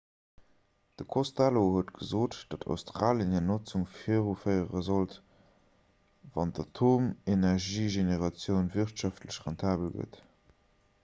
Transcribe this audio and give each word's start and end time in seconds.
de 0.99 1.03
costello 1.15 1.61
huet 1.73 1.89
gesot 1.99 2.33
datt 2.53 2.65
australie 2.75 3.27
hir 3.33 3.45
notzung 3.49 3.83
viruféiere 3.97 4.81
sollt 4.89 5.13
wann 6.39 6.53
d'atomenergiegeneratioun 6.61 8.73
wirtschaftlech 8.79 9.41
rentabel 9.47 9.89
gëtt 10.01 10.15